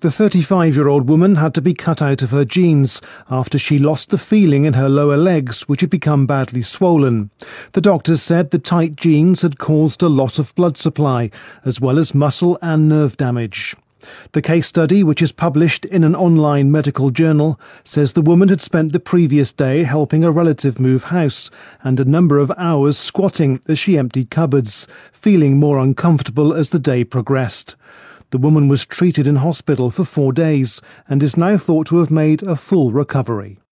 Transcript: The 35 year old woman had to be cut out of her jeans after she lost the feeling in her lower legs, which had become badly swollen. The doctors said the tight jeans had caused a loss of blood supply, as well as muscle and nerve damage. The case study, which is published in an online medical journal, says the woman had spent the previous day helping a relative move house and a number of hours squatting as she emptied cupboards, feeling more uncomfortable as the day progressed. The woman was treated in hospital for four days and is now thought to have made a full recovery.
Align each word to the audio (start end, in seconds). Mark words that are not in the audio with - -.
The 0.00 0.10
35 0.10 0.76
year 0.76 0.88
old 0.88 1.08
woman 1.08 1.36
had 1.36 1.54
to 1.54 1.62
be 1.62 1.72
cut 1.72 2.02
out 2.02 2.20
of 2.20 2.30
her 2.30 2.44
jeans 2.44 3.00
after 3.30 3.58
she 3.58 3.78
lost 3.78 4.10
the 4.10 4.18
feeling 4.18 4.66
in 4.66 4.74
her 4.74 4.90
lower 4.90 5.16
legs, 5.16 5.62
which 5.62 5.80
had 5.80 5.88
become 5.88 6.26
badly 6.26 6.60
swollen. 6.60 7.30
The 7.72 7.80
doctors 7.80 8.20
said 8.20 8.50
the 8.50 8.58
tight 8.58 8.96
jeans 8.96 9.40
had 9.40 9.58
caused 9.58 10.02
a 10.02 10.10
loss 10.10 10.38
of 10.38 10.54
blood 10.54 10.76
supply, 10.76 11.30
as 11.64 11.80
well 11.80 11.98
as 11.98 12.14
muscle 12.14 12.58
and 12.60 12.90
nerve 12.90 13.16
damage. 13.16 13.74
The 14.32 14.42
case 14.42 14.66
study, 14.66 15.02
which 15.02 15.22
is 15.22 15.32
published 15.32 15.86
in 15.86 16.04
an 16.04 16.14
online 16.14 16.70
medical 16.70 17.08
journal, 17.08 17.58
says 17.82 18.12
the 18.12 18.20
woman 18.20 18.50
had 18.50 18.60
spent 18.60 18.92
the 18.92 19.00
previous 19.00 19.50
day 19.50 19.84
helping 19.84 20.24
a 20.24 20.30
relative 20.30 20.78
move 20.78 21.04
house 21.04 21.50
and 21.82 21.98
a 21.98 22.04
number 22.04 22.38
of 22.38 22.52
hours 22.58 22.98
squatting 22.98 23.62
as 23.66 23.78
she 23.78 23.96
emptied 23.96 24.30
cupboards, 24.30 24.86
feeling 25.10 25.58
more 25.58 25.78
uncomfortable 25.78 26.52
as 26.52 26.68
the 26.68 26.78
day 26.78 27.02
progressed. 27.02 27.76
The 28.30 28.38
woman 28.38 28.66
was 28.66 28.84
treated 28.84 29.26
in 29.26 29.36
hospital 29.36 29.90
for 29.90 30.04
four 30.04 30.32
days 30.32 30.80
and 31.08 31.22
is 31.22 31.36
now 31.36 31.56
thought 31.56 31.86
to 31.88 31.98
have 31.98 32.10
made 32.10 32.42
a 32.42 32.56
full 32.56 32.90
recovery. 32.90 33.58